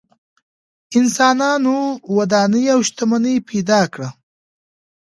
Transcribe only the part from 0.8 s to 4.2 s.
انسانانو ودانۍ او شتمنۍ پیدا کړه.